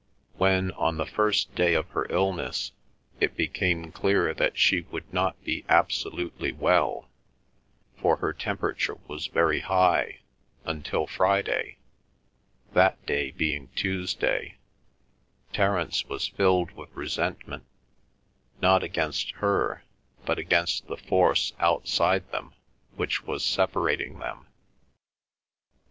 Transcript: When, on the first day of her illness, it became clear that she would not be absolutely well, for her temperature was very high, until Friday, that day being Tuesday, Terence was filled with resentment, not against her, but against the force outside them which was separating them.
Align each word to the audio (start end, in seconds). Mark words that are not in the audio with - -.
When, 0.33 0.71
on 0.71 0.97
the 0.97 1.05
first 1.05 1.53
day 1.53 1.75
of 1.75 1.87
her 1.89 2.07
illness, 2.09 2.71
it 3.19 3.37
became 3.37 3.91
clear 3.91 4.33
that 4.33 4.57
she 4.57 4.81
would 4.89 5.13
not 5.13 5.39
be 5.43 5.63
absolutely 5.69 6.51
well, 6.51 7.07
for 7.99 8.15
her 8.15 8.33
temperature 8.33 8.95
was 9.07 9.27
very 9.27 9.59
high, 9.59 10.21
until 10.65 11.05
Friday, 11.05 11.77
that 12.73 13.05
day 13.05 13.29
being 13.29 13.67
Tuesday, 13.75 14.57
Terence 15.53 16.03
was 16.05 16.29
filled 16.29 16.71
with 16.71 16.89
resentment, 16.95 17.67
not 18.59 18.81
against 18.81 19.29
her, 19.33 19.83
but 20.25 20.39
against 20.39 20.87
the 20.87 20.97
force 20.97 21.53
outside 21.59 22.31
them 22.31 22.53
which 22.95 23.25
was 23.27 23.45
separating 23.45 24.17
them. 24.17 24.47